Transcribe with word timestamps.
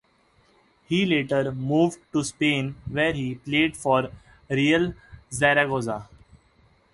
He 0.87 1.05
later 1.05 1.51
moved 1.51 1.99
to 2.11 2.23
Spain, 2.23 2.73
where 2.89 3.13
he 3.13 3.35
played 3.35 3.77
for 3.77 4.09
Real 4.49 4.95
Zaragoza. 5.31 6.09